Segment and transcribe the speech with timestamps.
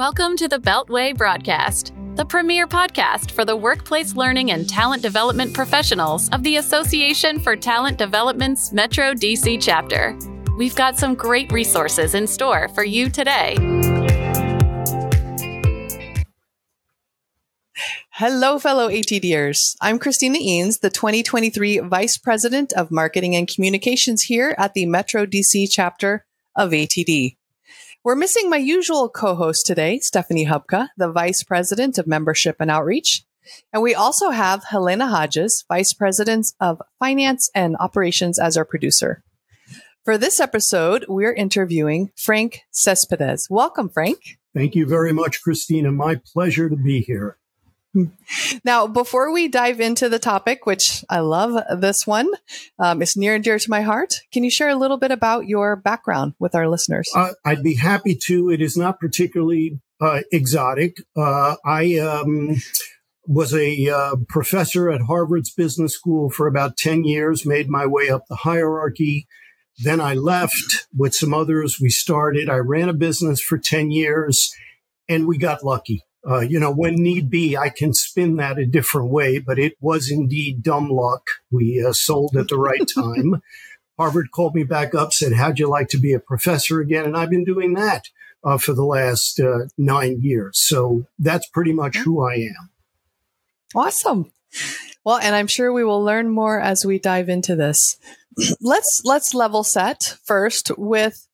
[0.00, 5.52] Welcome to the Beltway Broadcast, the premier podcast for the workplace learning and talent development
[5.52, 10.18] professionals of the Association for Talent Development's Metro DC chapter.
[10.56, 13.56] We've got some great resources in store for you today.
[18.12, 19.76] Hello, fellow ATDers.
[19.82, 25.26] I'm Christina Eanes, the 2023 Vice President of Marketing and Communications here at the Metro
[25.26, 26.24] DC chapter
[26.56, 27.36] of ATD.
[28.02, 32.70] We're missing my usual co host today, Stephanie Hubka, the Vice President of Membership and
[32.70, 33.24] Outreach.
[33.74, 39.22] And we also have Halyna Hodges, Vice President of Finance and Operations, as our producer.
[40.02, 43.48] For this episode, we're interviewing Frank Cespedes.
[43.50, 44.38] Welcome, Frank.
[44.54, 45.92] Thank you very much, Christina.
[45.92, 47.36] My pleasure to be here.
[48.64, 52.30] Now, before we dive into the topic, which I love this one,
[52.78, 54.20] um, it's near and dear to my heart.
[54.32, 57.10] Can you share a little bit about your background with our listeners?
[57.14, 58.50] Uh, I'd be happy to.
[58.50, 60.98] It is not particularly uh, exotic.
[61.16, 62.56] Uh, I um,
[63.26, 68.08] was a uh, professor at Harvard's Business School for about 10 years, made my way
[68.08, 69.26] up the hierarchy.
[69.82, 71.78] Then I left with some others.
[71.80, 74.52] We started, I ran a business for 10 years
[75.08, 76.04] and we got lucky.
[76.28, 79.76] Uh, you know, when need be, I can spin that a different way, but it
[79.80, 81.26] was indeed dumb luck.
[81.50, 83.42] We uh, sold at the right time.
[83.98, 87.04] Harvard called me back up, said, How'd you like to be a professor again?
[87.04, 88.08] And I've been doing that
[88.44, 90.58] uh, for the last uh, nine years.
[90.58, 92.70] So that's pretty much who I am.
[93.74, 94.32] Awesome.
[95.04, 97.96] Well, and I'm sure we will learn more as we dive into this.
[98.60, 101.26] let's let's level set first with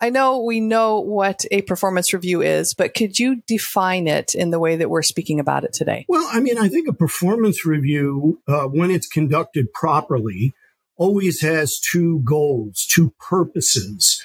[0.00, 4.50] I know we know what a performance review is, but could you define it in
[4.50, 6.04] the way that we're speaking about it today?
[6.08, 10.54] Well, I mean, I think a performance review, uh, when it's conducted properly,
[10.96, 14.24] always has two goals, two purposes.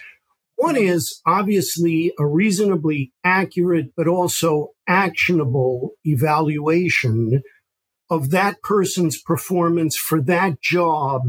[0.55, 7.41] One is obviously a reasonably accurate, but also actionable evaluation
[8.11, 11.23] of that person's performance for that job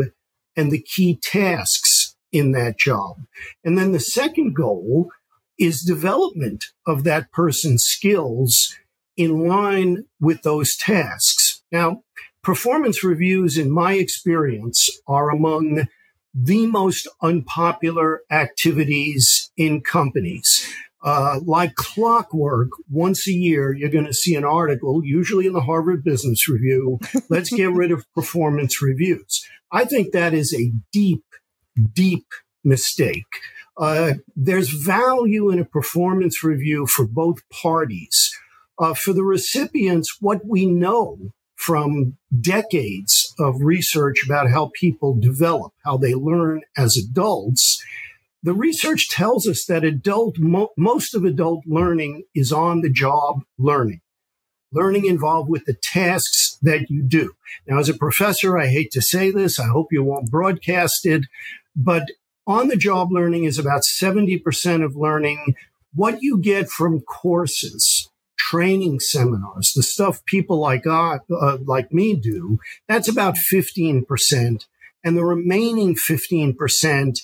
[0.56, 1.91] and the key tasks
[2.32, 3.16] in that job.
[3.64, 5.10] And then the second goal
[5.58, 8.74] is development of that person's skills
[9.16, 11.62] in line with those tasks.
[11.70, 12.02] Now,
[12.42, 15.86] performance reviews, in my experience, are among
[16.34, 20.66] the most unpopular activities in companies.
[21.04, 25.60] Uh, like clockwork, once a year, you're going to see an article, usually in the
[25.60, 27.00] Harvard Business Review.
[27.28, 29.44] Let's get rid of performance reviews.
[29.72, 31.24] I think that is a deep
[31.92, 32.26] deep
[32.64, 33.26] mistake.
[33.76, 38.30] Uh, there's value in a performance review for both parties.
[38.78, 45.72] Uh, for the recipients, what we know from decades of research about how people develop,
[45.84, 47.82] how they learn as adults,
[48.42, 53.42] the research tells us that adult, mo- most of adult learning is on the job
[53.58, 54.00] learning
[54.72, 57.34] learning involved with the tasks that you do.
[57.66, 59.60] Now, as a professor, I hate to say this.
[59.60, 61.24] I hope you won't broadcast it,
[61.74, 62.08] but
[62.46, 65.54] on the job learning is about 70% of learning.
[65.94, 72.16] What you get from courses, training seminars, the stuff people like uh, uh, like me
[72.16, 74.66] do, that's about 15%.
[75.04, 77.20] And the remaining 15%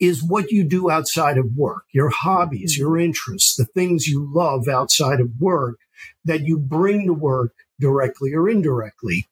[0.00, 4.68] is what you do outside of work, your hobbies, your interests, the things you love
[4.68, 5.78] outside of work
[6.24, 9.26] that you bring to work directly or indirectly.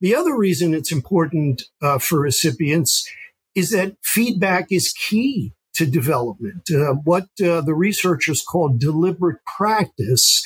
[0.00, 3.08] The other reason it's important uh, for recipients
[3.54, 6.68] is that feedback is key to development.
[6.70, 10.44] Uh, what uh, the researchers call deliberate practice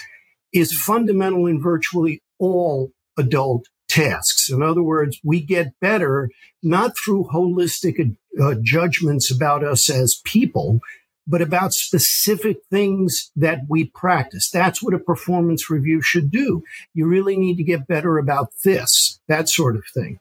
[0.52, 4.50] is fundamental in virtually all adult tasks.
[4.50, 6.30] In other words, we get better
[6.62, 10.80] not through holistic uh, judgments about us as people,
[11.26, 14.50] but about specific things that we practice.
[14.50, 16.62] That's what a performance review should do.
[16.94, 20.18] You really need to get better about this, that sort of thing.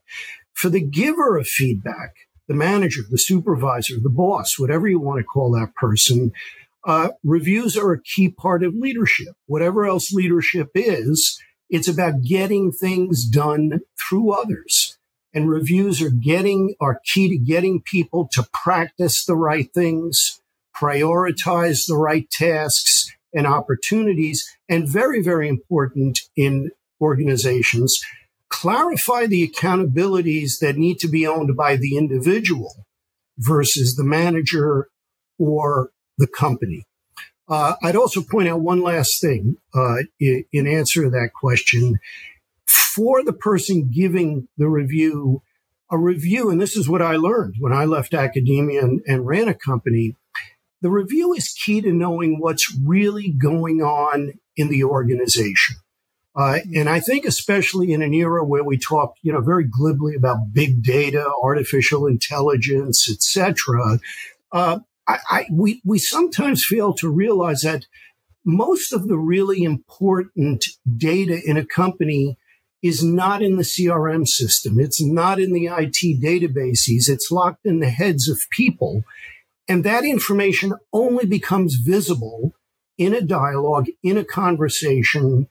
[0.53, 2.13] For the giver of feedback,
[2.47, 6.31] the manager, the supervisor, the boss, whatever you want to call that person,
[6.85, 9.35] uh, reviews are a key part of leadership.
[9.45, 11.39] Whatever else leadership is,
[11.69, 14.97] it's about getting things done through others.
[15.33, 20.41] And reviews are getting, are key to getting people to practice the right things,
[20.75, 28.01] prioritize the right tasks and opportunities, and very, very important in organizations,
[28.51, 32.85] clarify the accountabilities that need to be owned by the individual
[33.37, 34.89] versus the manager
[35.39, 36.83] or the company.
[37.49, 41.97] Uh, I'd also point out one last thing uh, in, answer to that question.
[42.95, 45.41] For the person giving the review,
[45.89, 49.47] a review, and this is what I learned when I left academia and, and ran
[49.47, 50.15] a company,
[50.81, 55.77] the review is key to knowing what's really going on in the organization.
[56.35, 60.15] Uh, and I think especially in an era where we talk, you know, very glibly
[60.15, 63.99] about big data, artificial intelligence, etc.,
[64.53, 67.85] uh, I, I, we we sometimes fail to realize that
[68.45, 70.65] most of the really important
[70.97, 72.37] data in a company
[72.81, 74.79] is not in the CRM system.
[74.79, 77.09] It's not in the IT databases.
[77.09, 79.03] It's locked in the heads of people.
[79.67, 82.53] And that information only becomes visible
[82.97, 85.47] in a dialogue, in a conversation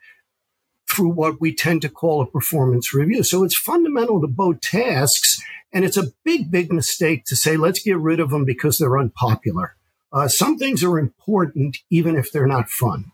[0.90, 3.22] through what we tend to call a performance review.
[3.22, 5.40] So it's fundamental to both tasks.
[5.72, 8.98] And it's a big, big mistake to say, let's get rid of them because they're
[8.98, 9.76] unpopular.
[10.12, 13.12] Uh, some things are important, even if they're not fun.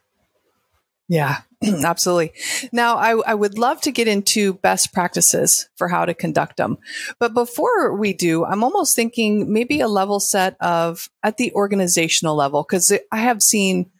[1.08, 2.32] Yeah, absolutely.
[2.72, 6.78] Now, I, I, would love to get into best practices for how to conduct them.
[7.20, 12.34] But before we do, I'm almost thinking maybe a level set of at the organizational
[12.34, 13.90] level, because I have seen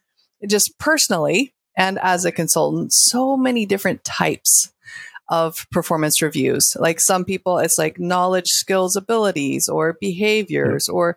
[0.49, 4.73] just personally and as a consultant so many different types
[5.28, 6.76] of performance reviews.
[6.78, 10.88] Like some people, it's like knowledge, skills, abilities, or behaviors.
[10.88, 11.17] Or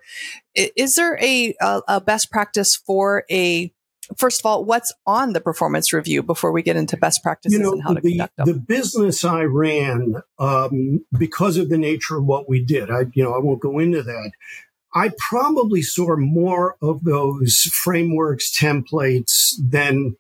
[0.56, 3.72] is there a, a, a best practice for a
[4.18, 7.64] first of all, what's on the performance review before we get into best practices you
[7.64, 8.48] know, and how to the, conduct them?
[8.48, 13.24] The business I ran, um, because of the nature of what we did, I you
[13.24, 14.32] know I won't go into that.
[14.96, 20.16] I probably saw more of those frameworks, templates than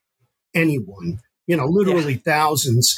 [0.54, 1.20] anyone.
[1.48, 2.34] You know, literally yeah.
[2.34, 2.96] thousands.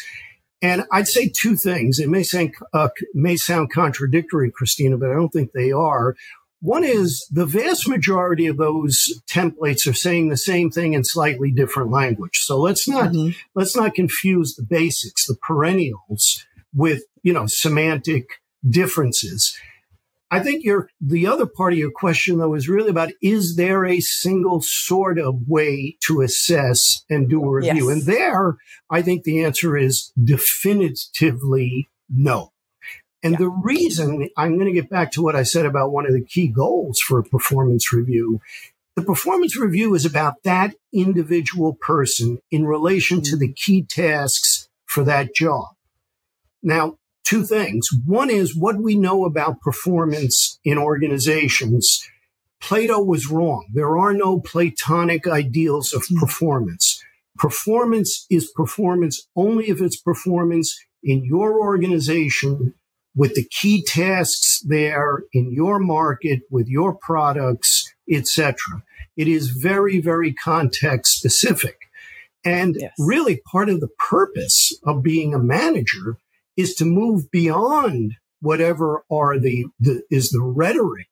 [0.61, 1.99] And I'd say two things.
[1.99, 6.15] It may sound uh, may sound contradictory, Christina, but I don't think they are.
[6.61, 11.51] One is the vast majority of those templates are saying the same thing in slightly
[11.51, 12.37] different language.
[12.43, 13.31] So let's not mm-hmm.
[13.55, 18.27] let's not confuse the basics, the perennials, with you know semantic
[18.69, 19.57] differences.
[20.31, 23.85] I think your the other part of your question though is really about is there
[23.85, 27.89] a single sort of way to assess and do a review?
[27.89, 27.97] Yes.
[27.97, 28.57] And there,
[28.89, 32.53] I think the answer is definitively no.
[33.21, 33.39] And yeah.
[33.39, 36.23] the reason I'm going to get back to what I said about one of the
[36.23, 38.39] key goals for a performance review.
[38.95, 43.39] The performance review is about that individual person in relation to mm-hmm.
[43.39, 45.69] the key tasks for that job.
[46.63, 46.97] Now,
[47.31, 47.87] two things.
[48.05, 52.05] One is what we know about performance in organizations.
[52.59, 53.67] Plato was wrong.
[53.73, 56.19] There are no Platonic ideals of hmm.
[56.19, 57.01] performance.
[57.37, 62.73] Performance is performance only if it's performance in your organization
[63.15, 68.83] with the key tasks there in your market with your products, etc.
[69.15, 71.77] It is very, very context specific.
[72.43, 72.91] And yes.
[72.99, 76.17] really part of the purpose of being a manager
[76.57, 81.09] is to move beyond whatever are the, the is the rhetoric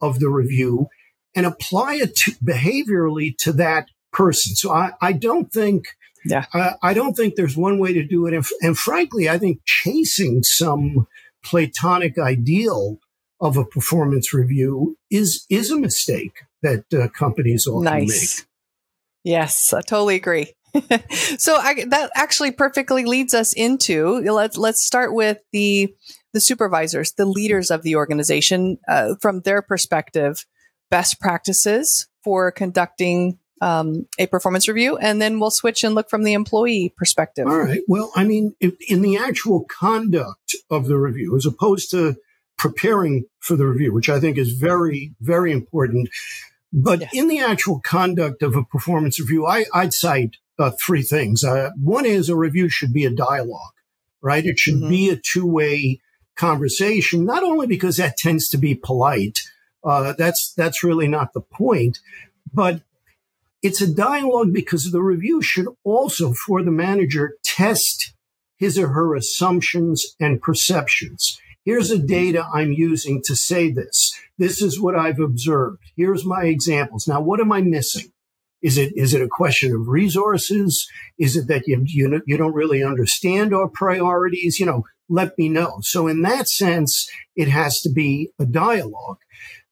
[0.00, 0.88] of the review
[1.34, 4.54] and apply it to, behaviorally to that person.
[4.54, 5.86] So I, I don't think
[6.24, 6.46] yeah.
[6.52, 8.34] I, I don't think there's one way to do it.
[8.34, 11.06] And, and frankly, I think chasing some
[11.44, 12.98] Platonic ideal
[13.40, 18.40] of a performance review is is a mistake that uh, companies often nice.
[18.40, 18.46] make.
[19.22, 20.55] Yes, I totally agree.
[21.38, 25.94] so I, that actually perfectly leads us into let's let's start with the
[26.32, 30.44] the supervisors, the leaders of the organization, uh, from their perspective,
[30.90, 36.24] best practices for conducting um, a performance review, and then we'll switch and look from
[36.24, 37.46] the employee perspective.
[37.46, 37.80] All right.
[37.88, 42.16] Well, I mean, in the actual conduct of the review, as opposed to
[42.58, 46.08] preparing for the review, which I think is very, very important.
[46.72, 47.10] But yes.
[47.14, 51.44] in the actual conduct of a performance review, I, would cite uh, three things.
[51.44, 53.74] Uh, one is a review should be a dialogue,
[54.20, 54.44] right?
[54.44, 54.88] It should mm-hmm.
[54.88, 56.00] be a two way
[56.34, 59.38] conversation, not only because that tends to be polite.
[59.84, 62.00] Uh, that's that's really not the point,
[62.52, 62.82] but
[63.62, 68.12] it's a dialogue because the review should also, for the manager, test
[68.56, 71.38] his or her assumptions and perceptions.
[71.64, 74.14] Here's the data I'm using to say this.
[74.38, 75.78] This is what I've observed.
[75.96, 77.08] Here's my examples.
[77.08, 78.12] Now, what am I missing?
[78.62, 80.88] Is it is it a question of resources?
[81.18, 84.58] Is it that you you, you don't really understand our priorities?
[84.58, 85.78] You know, let me know.
[85.82, 89.18] So in that sense, it has to be a dialogue.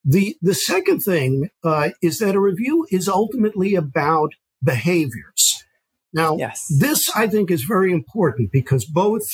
[0.05, 5.65] The, the second thing uh, is that a review is ultimately about behaviors.
[6.13, 6.67] Now, yes.
[6.79, 9.27] this I think is very important because both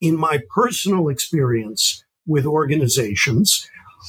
[0.00, 3.68] in my personal experience with organizations,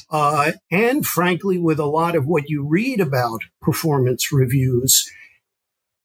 [0.09, 5.03] uh, and frankly, with a lot of what you read about performance reviews,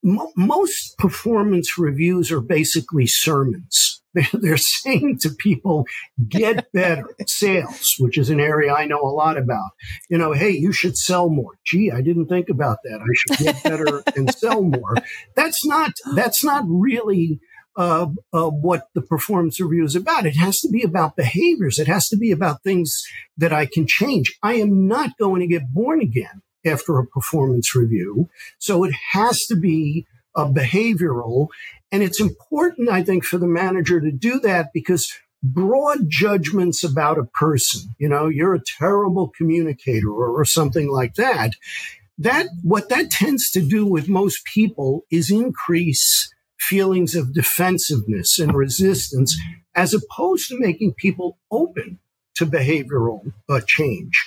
[0.02, 5.86] most performance reviews are basically sermons, they're saying to people,
[6.28, 9.70] get better sales, which is an area I know a lot about.
[10.08, 11.52] You know, hey, you should sell more.
[11.64, 13.00] Gee, I didn't think about that.
[13.00, 14.94] I should get better and sell more.
[15.34, 17.40] That's not, that's not really
[17.76, 20.26] uh, uh, what the performance review is about.
[20.26, 21.78] It has to be about behaviors.
[21.78, 23.04] It has to be about things
[23.36, 24.36] that I can change.
[24.42, 28.28] I am not going to get born again after a performance review.
[28.58, 31.48] So it has to be a behavioral.
[31.92, 35.12] And it's important, I think, for the manager to do that because
[35.42, 41.14] broad judgments about a person, you know, you're a terrible communicator or, or something like
[41.14, 41.52] that.
[42.16, 48.54] That, what that tends to do with most people is increase feelings of defensiveness and
[48.54, 49.38] resistance
[49.74, 51.98] as opposed to making people open
[52.36, 54.24] to behavioral uh, change.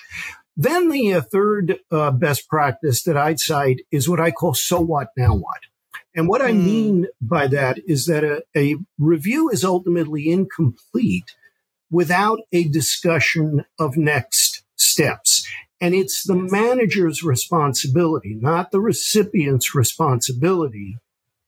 [0.56, 4.80] Then the uh, third uh, best practice that I'd cite is what I call so
[4.80, 5.62] what, now what.
[6.16, 6.66] And what I hmm.
[6.66, 11.36] mean by that is that a, a review is ultimately incomplete
[11.92, 15.48] without a discussion of next steps.
[15.80, 20.98] And it's the manager's responsibility, not the recipient's responsibility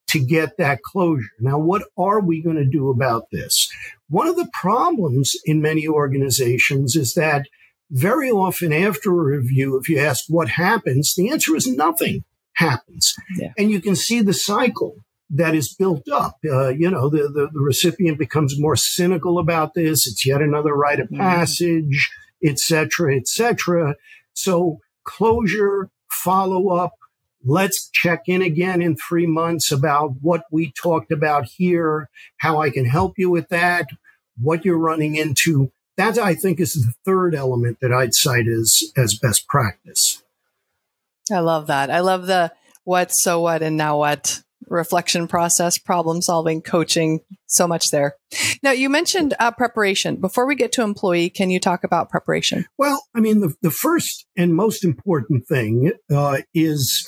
[0.10, 1.30] to get that closure.
[1.40, 3.70] Now, what are we going to do about this?
[4.10, 7.46] One of the problems in many organizations is that
[7.92, 12.24] very often after a review, if you ask what happens, the answer is nothing
[12.54, 13.16] happens.
[13.38, 13.54] Yeah.
[13.58, 14.96] And you can see the cycle
[15.32, 16.38] that is built up.
[16.44, 20.08] Uh, you know, the, the, the, recipient becomes more cynical about this.
[20.08, 21.18] It's yet another rite of mm-hmm.
[21.18, 22.10] passage,
[22.44, 23.96] et cetera, et cetera.
[24.34, 26.94] So closure, follow up.
[27.46, 32.70] Let's check in again in three months about what we talked about here, how I
[32.70, 33.88] can help you with that,
[34.38, 35.72] what you're running into.
[35.98, 40.22] That I think is the third element that I'd cite as, as best practice.
[41.32, 41.90] I love that.
[41.90, 42.52] I love the
[42.84, 48.16] what, so what, and now what reflection process, problem solving, coaching, so much there.
[48.62, 50.18] Now, you mentioned uh, preparation.
[50.18, 52.66] Before we get to employee, can you talk about preparation?
[52.78, 57.08] Well, I mean, the, the first and most important thing uh, is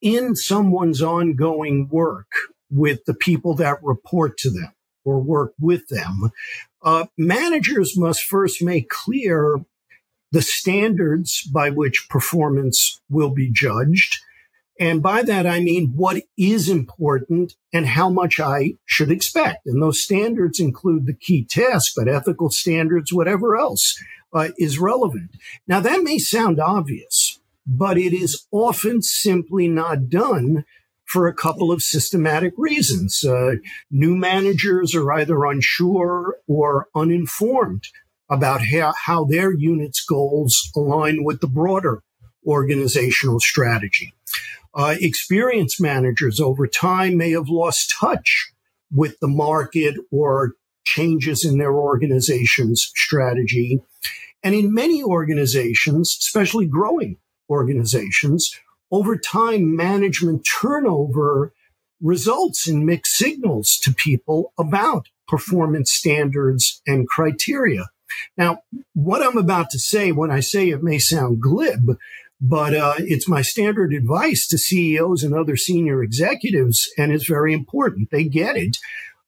[0.00, 2.28] in someone's ongoing work
[2.70, 4.72] with the people that report to them
[5.04, 6.30] or work with them,
[6.82, 9.58] uh, managers must first make clear
[10.32, 14.18] the standards by which performance will be judged.
[14.78, 19.66] And by that, I mean what is important and how much I should expect.
[19.66, 23.96] And those standards include the key task, but ethical standards, whatever else
[24.32, 25.30] uh, is relevant.
[25.68, 30.64] Now, that may sound obvious, but it is often simply not done
[31.04, 33.24] for a couple of systematic reasons.
[33.24, 33.56] Uh,
[33.90, 37.84] new managers are either unsure or uninformed
[38.28, 42.02] about how, how their unit's goals align with the broader
[42.46, 44.12] organizational strategy.
[44.74, 48.50] Uh, experienced managers over time may have lost touch
[48.92, 50.54] with the market or
[50.84, 53.80] changes in their organization's strategy.
[54.42, 57.16] And in many organizations, especially growing
[57.48, 58.54] organizations,
[58.90, 61.52] over time, management turnover
[62.00, 67.86] results in mixed signals to people about performance standards and criteria.
[68.36, 68.58] Now,
[68.92, 71.98] what I'm about to say, when I say it may sound glib,
[72.40, 77.52] but uh, it's my standard advice to CEOs and other senior executives, and it's very
[77.52, 78.10] important.
[78.10, 78.78] They get it.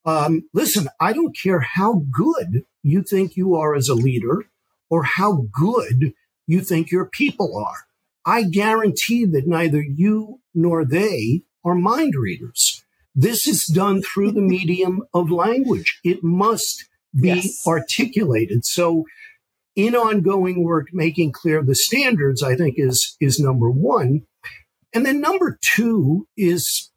[0.04, 4.46] Um, listen, I don't care how good you think you are as a leader
[4.88, 6.14] or how good
[6.46, 7.86] you think your people are.
[8.24, 12.84] I guarantee that neither you nor they are mind readers.
[13.14, 16.00] This is done through the medium of language.
[16.04, 16.84] It must
[17.14, 17.66] be yes.
[17.66, 18.64] articulated.
[18.64, 19.04] So
[19.76, 24.22] in ongoing work, making clear the standards, I think is, is number one.
[24.94, 26.90] And then number two is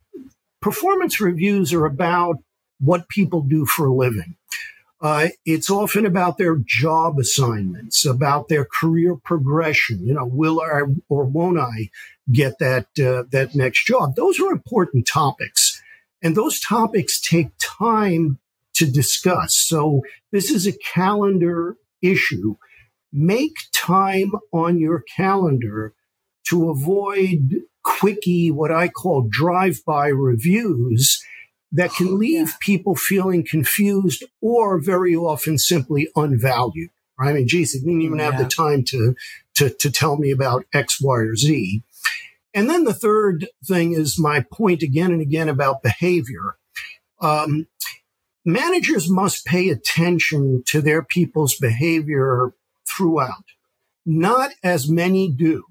[0.62, 2.38] performance reviews are about
[2.80, 4.36] what people do for a living.
[5.02, 10.06] Uh, it's often about their job assignments, about their career progression.
[10.06, 11.90] You know, will I or won't I
[12.32, 14.16] get that uh, that next job?
[14.16, 15.82] Those are important topics,
[16.22, 18.40] and those topics take time
[18.74, 19.58] to discuss.
[19.58, 20.02] So
[20.34, 22.56] this is a calendar issue.
[23.12, 25.94] Make time on your calendar
[26.50, 31.24] to avoid quickie, what I call drive-by reviews
[31.72, 36.90] that can leave people feeling confused or very often simply unvalued.
[37.20, 39.16] I mean, geez, they didn't even have the time to,
[39.56, 41.84] to, to tell me about X, Y, or Z.
[42.54, 46.56] And then the third thing is my point again and again about behavior.
[47.22, 47.68] Um,
[48.46, 52.54] managers must pay attention to their people's behavior
[53.00, 53.46] throughout.
[54.06, 55.64] Not as many do,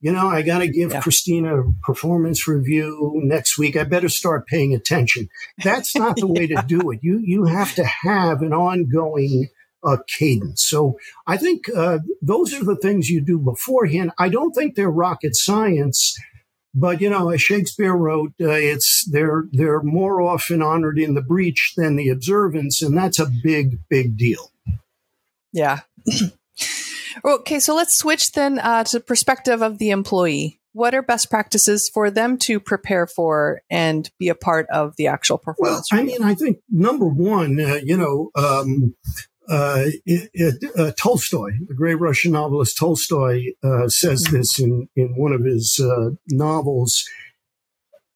[0.00, 1.00] you know, I got to give yeah.
[1.02, 3.76] Christina a performance review next week.
[3.76, 5.28] I better start paying attention.
[5.62, 6.62] That's not the way yeah.
[6.62, 7.00] to do it.
[7.02, 9.48] You you have to have an ongoing
[9.84, 10.64] uh, cadence.
[10.66, 14.12] So I think uh, those are the things you do beforehand.
[14.18, 16.18] I don't think they're rocket science,
[16.74, 21.22] but you know, as Shakespeare wrote, uh, it's they're they're more often honored in the
[21.22, 24.50] breach than the observance, and that's a big big deal.
[25.52, 25.80] Yeah.
[27.24, 30.60] Okay, so let's switch then uh, to the perspective of the employee.
[30.72, 35.08] What are best practices for them to prepare for and be a part of the
[35.08, 35.88] actual performance?
[35.90, 38.94] Well, I mean, I think number one, uh, you know, um,
[39.48, 44.36] uh, it, it, uh, Tolstoy, the great Russian novelist Tolstoy, uh, says mm-hmm.
[44.36, 47.04] this in, in one of his uh, novels.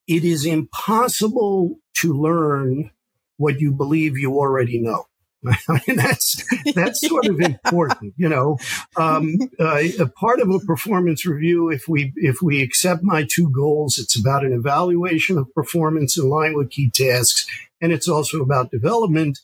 [0.07, 2.91] It is impossible to learn
[3.37, 5.07] what you believe you already know.
[5.69, 6.43] I mean, that's
[6.75, 8.59] that's sort of important, you know.
[8.97, 13.51] Um, uh, a part of a performance review, if we if we accept my two
[13.51, 17.47] goals, it's about an evaluation of performance in line with key tasks,
[17.81, 19.41] and it's also about development.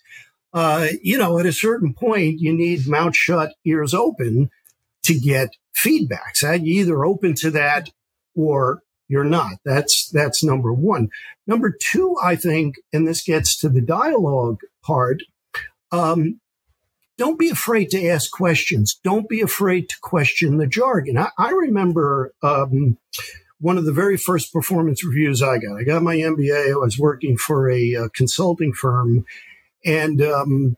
[0.52, 4.50] Uh, you know, at a certain point, you need mouth shut, ears open
[5.04, 6.36] to get feedback.
[6.36, 7.90] So you either open to that
[8.34, 9.54] or you're not.
[9.64, 11.08] That's that's number one.
[11.46, 15.22] Number two, I think, and this gets to the dialogue part
[15.92, 16.40] um,
[17.18, 18.98] don't be afraid to ask questions.
[19.04, 21.18] Don't be afraid to question the jargon.
[21.18, 22.96] I, I remember um,
[23.60, 25.78] one of the very first performance reviews I got.
[25.78, 26.72] I got my MBA.
[26.72, 29.26] I was working for a, a consulting firm,
[29.84, 30.76] and um,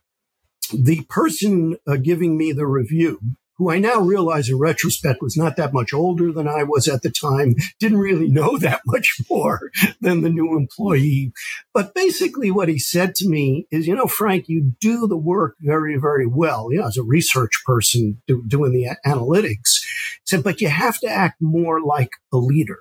[0.75, 3.21] the person uh, giving me the review
[3.56, 7.02] who I now realize in retrospect was not that much older than I was at
[7.02, 11.32] the time, didn't really know that much more than the new employee.
[11.75, 15.56] But basically what he said to me is, you know, Frank, you do the work
[15.61, 16.68] very, very well.
[16.71, 20.99] You know, as a research person do, doing the analytics, he said, but you have
[21.00, 22.80] to act more like a leader.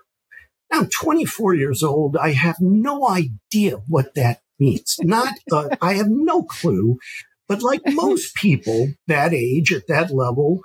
[0.72, 2.16] Now, I'm 24 years old.
[2.16, 4.96] I have no idea what that means.
[5.02, 6.98] Not, uh, I have no clue.
[7.52, 10.62] But like most people that age at that level,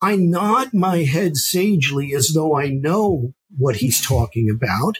[0.00, 4.94] I nod my head sagely as though I know what he's talking about.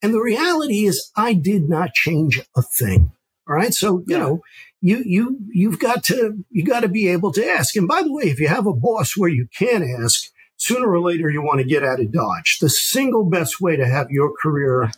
[0.00, 3.12] And the reality is I did not change a thing.
[3.46, 3.74] All right.
[3.74, 4.40] So, you know,
[4.80, 7.76] you, you, you've got to, you got to be able to ask.
[7.76, 11.00] And by the way, if you have a boss where you can ask, sooner or
[11.00, 12.56] later you want to get out of Dodge.
[12.58, 14.90] The single best way to have your career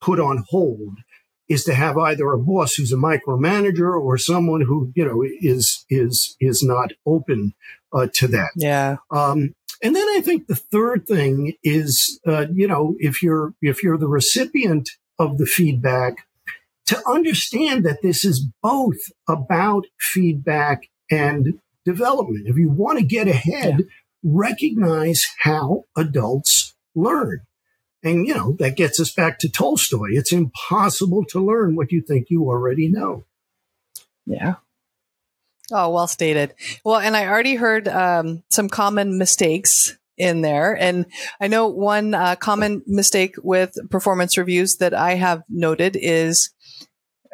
[0.00, 0.98] put on hold
[1.52, 5.84] is to have either a boss who's a micromanager or someone who you know is
[5.90, 7.54] is is not open
[7.92, 8.50] uh, to that.
[8.56, 8.96] Yeah.
[9.10, 13.82] Um, and then I think the third thing is, uh, you know, if you're if
[13.82, 14.88] you're the recipient
[15.18, 16.26] of the feedback,
[16.86, 22.46] to understand that this is both about feedback and development.
[22.46, 23.86] If you want to get ahead, yeah.
[24.22, 27.40] recognize how adults learn.
[28.02, 30.08] And, you know, that gets us back to Tolstoy.
[30.10, 33.24] It's impossible to learn what you think you already know.
[34.26, 34.56] Yeah.
[35.70, 36.54] Oh, well stated.
[36.84, 40.76] Well, and I already heard um, some common mistakes in there.
[40.76, 41.06] And
[41.40, 46.50] I know one uh, common mistake with performance reviews that I have noted is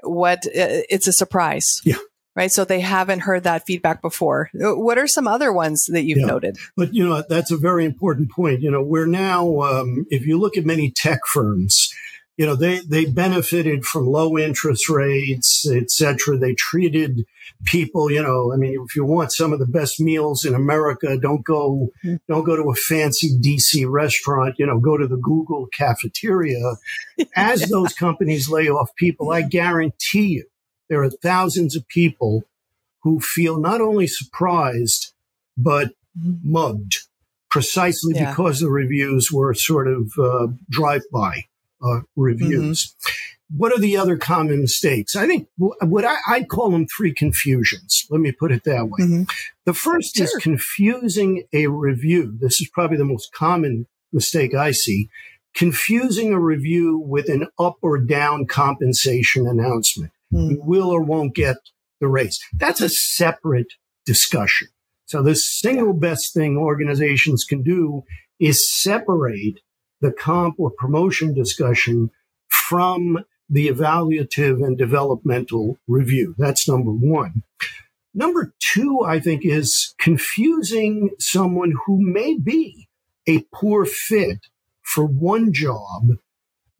[0.02, 1.80] what uh, it's a surprise.
[1.84, 1.96] Yeah
[2.38, 2.52] right?
[2.52, 4.48] So they haven't heard that feedback before.
[4.54, 6.26] Uh, what are some other ones that you've yeah.
[6.26, 6.56] noted?
[6.76, 8.60] But you know, that's a very important point.
[8.60, 11.92] You know, we're now, um, if you look at many tech firms,
[12.36, 16.38] you know, they, they benefited from low interest rates, et cetera.
[16.38, 17.24] They treated
[17.64, 21.18] people, you know, I mean, if you want some of the best meals in America,
[21.18, 22.14] don't go, mm-hmm.
[22.28, 26.76] don't go to a fancy DC restaurant, you know, go to the Google cafeteria.
[27.34, 27.66] As yeah.
[27.68, 30.44] those companies lay off people, I guarantee you
[30.88, 32.44] there are thousands of people
[33.02, 35.12] who feel not only surprised,
[35.56, 36.98] but mugged
[37.50, 38.30] precisely yeah.
[38.30, 41.44] because the reviews were sort of uh, drive-by
[41.82, 42.86] uh, reviews.
[42.86, 43.56] Mm-hmm.
[43.56, 45.16] What are the other common mistakes?
[45.16, 48.06] I think what I, I'd call them three confusions.
[48.10, 48.98] Let me put it that way.
[49.00, 49.22] Mm-hmm.
[49.64, 50.24] The first sure.
[50.24, 52.36] is confusing a review.
[52.38, 55.08] This is probably the most common mistake I see.
[55.54, 60.50] Confusing a review with an up or down compensation announcement mm.
[60.50, 61.56] you will or won't get
[62.00, 62.38] the raise.
[62.54, 64.68] That's a separate discussion.
[65.06, 68.04] So the single best thing organizations can do
[68.38, 69.60] is separate
[70.00, 72.10] the comp or promotion discussion
[72.48, 76.34] from the evaluative and developmental review.
[76.38, 77.42] That's number one.
[78.14, 82.88] Number two, I think, is confusing someone who may be
[83.26, 84.46] a poor fit
[84.82, 86.18] for one job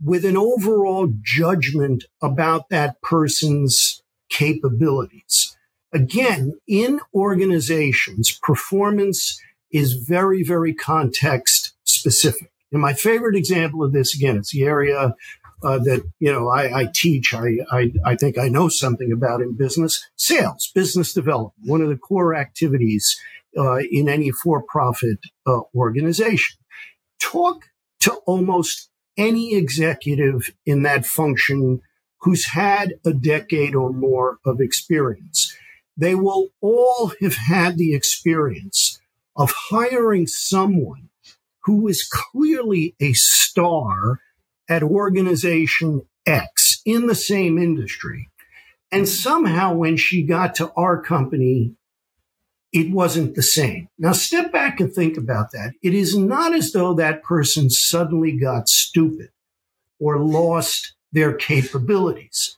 [0.02, 5.56] with an overall judgment about that person's capabilities.
[5.92, 9.40] Again, in organizations, performance
[9.72, 12.50] is very, very context specific.
[12.70, 15.14] And my favorite example of this, again, it's the area
[15.62, 17.34] uh, that you know I, I teach.
[17.34, 21.68] I, I, I think I know something about in business sales, business development.
[21.68, 23.18] One of the core activities
[23.56, 26.58] uh, in any for-profit uh, organization.
[27.20, 27.64] Talk
[28.00, 31.80] to almost any executive in that function
[32.20, 35.54] who's had a decade or more of experience.
[35.96, 39.00] They will all have had the experience
[39.36, 41.08] of hiring someone
[41.64, 44.20] who is clearly a star
[44.68, 48.28] at organization X in the same industry.
[48.90, 51.74] And somehow when she got to our company,
[52.72, 53.88] it wasn't the same.
[53.98, 55.72] Now step back and think about that.
[55.82, 59.30] It is not as though that person suddenly got stupid
[59.98, 62.56] or lost their capabilities.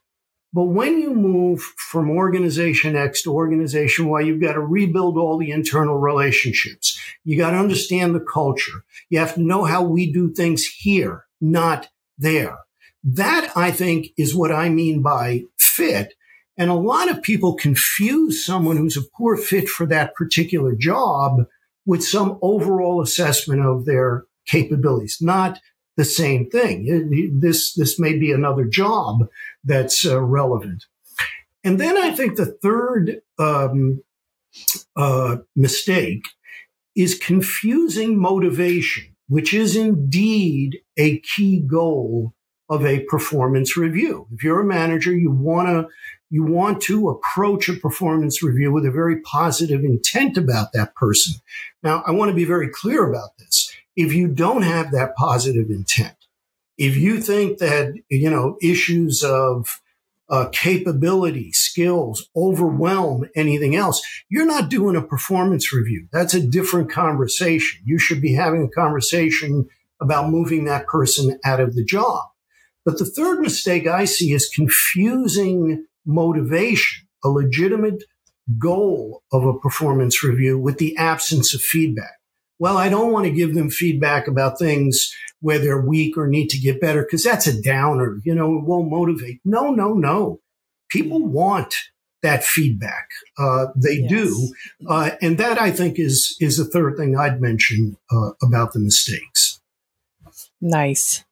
[0.53, 5.39] But when you move from organization X to organization Y, you've got to rebuild all
[5.39, 6.99] the internal relationships.
[7.25, 8.85] You got to understand the culture.
[9.11, 12.59] You have to know how we do things here, not there.
[13.05, 16.15] That I think is what I mean by fit.
[16.57, 21.47] And a lot of people confuse someone who's a poor fit for that particular job
[21.87, 25.19] with some overall assessment of their capabilities.
[25.21, 25.59] Not
[25.97, 27.39] the same thing.
[27.41, 29.29] This, this may be another job
[29.65, 30.85] that's uh, relevant.
[31.65, 34.03] And then I think the third um,
[34.97, 36.25] uh, mistake
[36.97, 42.35] is confusing motivation, which is indeed a key goal
[42.69, 44.27] of a performance review.
[44.33, 45.89] If you're a manager, you want to
[46.31, 51.35] you want to approach a performance review with a very positive intent about that person.
[51.83, 55.69] Now, I want to be very clear about this if you don't have that positive
[55.71, 56.15] intent,
[56.79, 59.81] if you think that, you know, issues of
[60.31, 66.07] uh, capability, skills overwhelm anything else, you're not doing a performance review.
[66.13, 67.81] That's a different conversation.
[67.85, 69.69] You should be having a conversation
[70.01, 72.23] about moving that person out of the job.
[72.85, 78.05] But the third mistake I see is confusing motivation, a legitimate
[78.59, 82.21] goal of a performance review with the absence of feedback
[82.61, 85.11] well, I don't want to give them feedback about things
[85.41, 88.21] where they're weak or need to get better because that's a downer.
[88.23, 89.41] You know, it won't motivate.
[89.47, 90.41] No, no, no.
[90.91, 91.75] People want
[92.23, 93.09] that feedback.
[93.39, 94.11] Uh, they yes.
[94.11, 94.55] do,
[94.87, 98.81] uh, and that I think is is the third thing I'd mention uh, about the
[98.81, 99.63] mistakes.
[100.61, 101.25] Nice.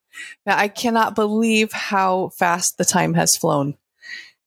[0.47, 3.77] Now, I cannot believe how fast the time has flown.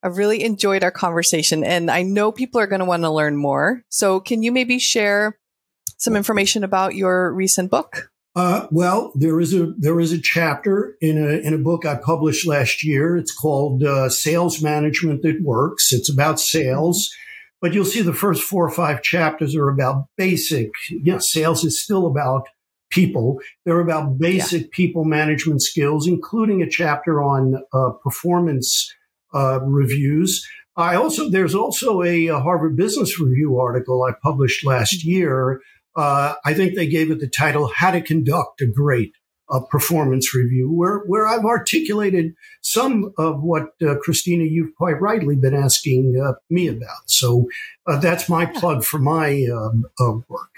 [0.03, 3.35] I've really enjoyed our conversation, and I know people are going to want to learn
[3.37, 3.83] more.
[3.89, 5.37] So, can you maybe share
[5.97, 8.09] some information about your recent book?
[8.35, 11.95] Uh, well, there is a there is a chapter in a in a book I
[11.95, 13.17] published last year.
[13.17, 17.09] It's called uh, "Sales Management That Works." It's about sales,
[17.61, 20.71] but you'll see the first four or five chapters are about basic.
[20.89, 22.47] You know, sales is still about
[22.89, 23.39] people.
[23.65, 24.67] They're about basic yeah.
[24.71, 28.93] people management skills, including a chapter on uh, performance
[29.33, 30.47] uh, reviews.
[30.75, 35.61] I also there's also a, a Harvard Business Review article I published last year
[35.95, 39.13] uh, I think they gave it the title "How to Conduct a Great
[39.49, 45.35] uh, Performance Review," where where I've articulated some of what uh, Christina you've quite rightly
[45.35, 47.09] been asking uh, me about.
[47.09, 47.49] So
[47.87, 50.49] uh, that's my plug for my um, uh, work.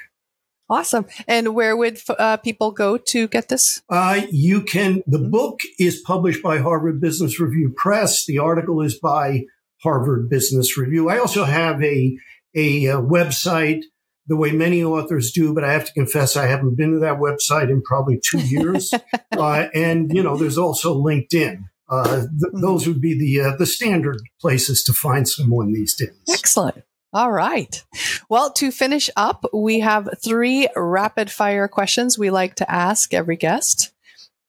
[0.73, 1.05] Awesome.
[1.27, 1.99] And where would
[2.43, 3.83] people go to get this?
[4.31, 5.03] you can.
[5.05, 5.29] The mm-hmm.
[5.29, 8.25] book is published by Harvard Business Review Press.
[8.25, 9.43] The article is by
[9.83, 11.09] Harvard Business Review.
[11.09, 12.17] I also have a
[12.55, 13.81] a, a website
[14.25, 17.19] the way many authors do, but I have to confess I haven't been to that
[17.19, 18.93] website in probably two years.
[19.31, 21.57] uh, and you know, there's also LinkedIn.
[21.88, 22.62] Uh, th- mm-hmm.
[22.62, 26.17] Those would be the uh, the standard places to find someone these days.
[26.31, 26.83] Excellent.
[27.13, 27.84] All right.
[28.28, 33.36] Well, to finish up, we have three rapid fire questions we like to ask every
[33.36, 33.91] guest.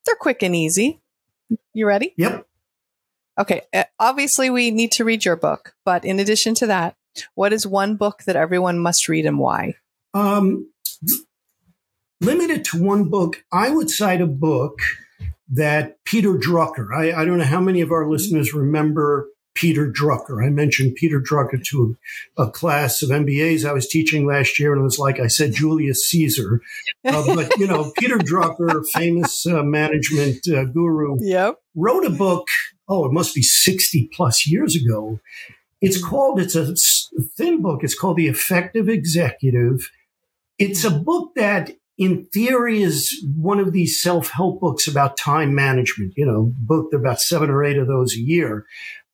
[0.07, 1.01] They're quick and easy.
[1.75, 2.15] You ready?
[2.17, 2.47] Yep.
[3.39, 3.63] Okay.
[3.73, 6.97] Uh, obviously, we need to read your book, but in addition to that,
[7.35, 9.75] what is one book that everyone must read and why?
[10.15, 10.71] Um,
[12.21, 14.79] limited to one book, I would cite a book
[15.49, 20.45] that Peter Drucker, I, I don't know how many of our listeners remember Peter Drucker.
[20.45, 21.97] I mentioned Peter Drucker to
[22.37, 25.55] a, class of MBAs I was teaching last year, and it was like I said
[25.55, 26.61] Julius Caesar.
[27.05, 31.57] Uh, but, you know, Peter Drucker, famous uh, management uh, guru, yep.
[31.75, 32.47] wrote a book,
[32.89, 35.21] oh, it must be 60 plus years ago.
[35.81, 36.75] It's called, it's a
[37.37, 37.81] thin book.
[37.83, 39.91] It's called The Effective Executive.
[40.59, 46.15] It's a book that in theory is one of these self-help books about time management,
[46.17, 48.67] you know, book there about seven or eight of those a year.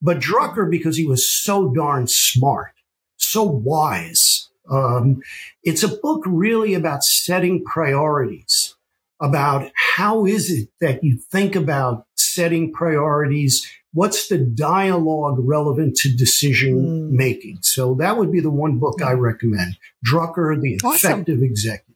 [0.02, 2.72] But Drucker, because he was so darn smart,
[3.16, 5.20] so wise, um,
[5.62, 8.74] it's a book really about setting priorities.
[9.20, 13.70] about how is it that you think about setting priorities?
[13.92, 17.10] What's the dialogue relevant to decision mm.
[17.10, 17.58] making?
[17.60, 19.76] So that would be the one book I recommend.
[20.06, 21.12] Drucker, The awesome.
[21.12, 21.86] Effective Executive.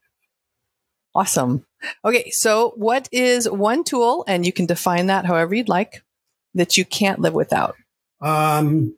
[1.15, 1.65] Awesome.
[2.05, 2.31] Okay.
[2.31, 6.03] So what is one tool, and you can define that however you'd like,
[6.55, 7.77] that you can't live without?
[8.21, 8.97] Um,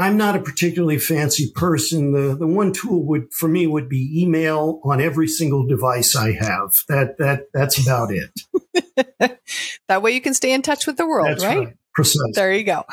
[0.00, 2.12] I'm not a particularly fancy person.
[2.12, 6.32] The the one tool would for me would be email on every single device I
[6.32, 6.70] have.
[6.88, 8.30] That that that's about it.
[9.88, 11.58] that way you can stay in touch with the world, right?
[11.58, 11.76] right?
[11.94, 12.30] Precisely.
[12.34, 12.84] There you go.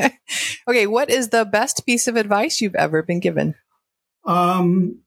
[0.68, 3.56] okay, what is the best piece of advice you've ever been given?
[4.24, 5.00] Um,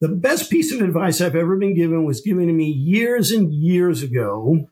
[0.00, 3.52] the best piece of advice I've ever been given was given to me years and
[3.52, 4.66] years ago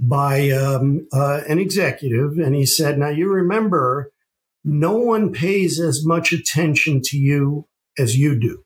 [0.00, 4.12] by um, uh, an executive, and he said, "Now you remember."
[4.64, 7.66] no one pays as much attention to you
[7.98, 8.64] as you do.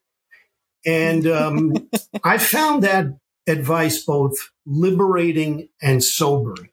[0.84, 1.88] And um,
[2.24, 3.06] I found that
[3.46, 4.34] advice both
[4.66, 6.70] liberating and sobering.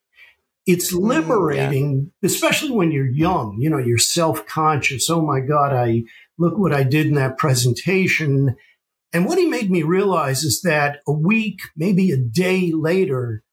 [0.66, 2.28] It's mm, liberating, yeah.
[2.28, 5.10] especially when you're young, you know, you're self conscious.
[5.10, 6.04] Oh my God, I
[6.38, 8.56] look what I did in that presentation.
[9.14, 13.44] And what he made me realize is that a week, maybe a day later,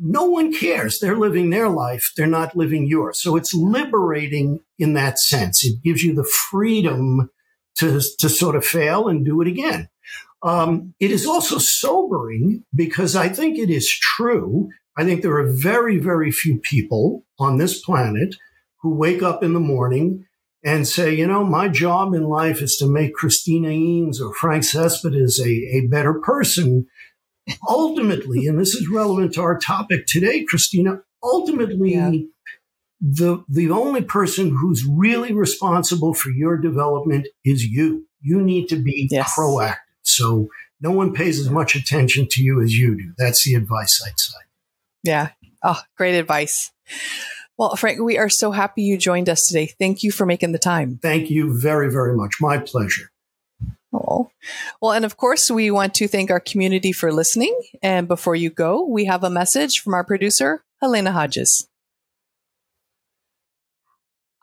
[0.00, 0.98] no one cares.
[0.98, 2.12] They're living their life.
[2.16, 3.20] They're not living yours.
[3.20, 5.64] So it's liberating in that sense.
[5.64, 7.30] It gives you the freedom
[7.76, 9.88] to, to sort of fail and do it again.
[10.42, 14.68] Um, it is also sobering because I think it is true.
[14.96, 18.36] I think there are very, very few people on this planet
[18.82, 20.26] who wake up in the morning
[20.64, 24.64] and say, you know, my job in life is to make Christina Eanes or Frank
[24.64, 26.86] Cespedes a, a better person
[27.68, 32.10] ultimately, and this is relevant to our topic today, Christina, ultimately, yeah.
[33.00, 38.06] the, the only person who's really responsible for your development is you.
[38.20, 39.32] You need to be yes.
[39.38, 39.76] proactive.
[40.02, 40.48] So
[40.80, 43.12] no one pays as much attention to you as you do.
[43.18, 44.38] That's the advice I'd say.
[45.02, 45.30] Yeah.
[45.62, 46.72] Oh, great advice.
[47.56, 49.66] Well, Frank, we are so happy you joined us today.
[49.66, 50.98] Thank you for making the time.
[51.02, 52.36] Thank you very, very much.
[52.40, 53.10] My pleasure.
[53.92, 54.30] Oh,
[54.82, 57.58] well, and of course, we want to thank our community for listening.
[57.82, 61.68] And before you go, we have a message from our producer, Halyna Hodges.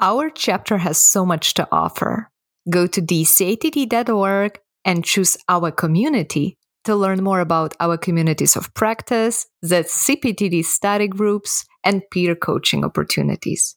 [0.02, 2.32] Our chapter has so much to offer.
[2.70, 9.48] Go to dcatd.org and choose our community to learn more about our communities of practice,
[9.62, 13.76] the CPTD study groups, and peer coaching opportunities.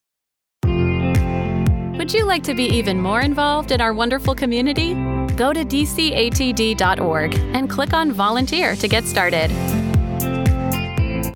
[0.65, 4.95] Would you like to be even more involved in our wonderful community?
[5.39, 9.88] Go to dcatd.org and click on Volunteer to get started.